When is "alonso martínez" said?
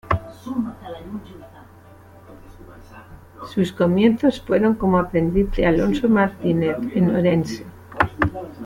5.67-6.75